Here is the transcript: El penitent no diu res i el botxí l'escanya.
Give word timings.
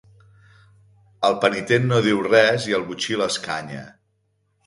El 1.29 1.35
penitent 1.43 1.85
no 1.91 2.01
diu 2.07 2.23
res 2.27 2.67
i 2.71 2.75
el 2.79 2.85
botxí 2.89 3.19
l'escanya. 3.23 3.85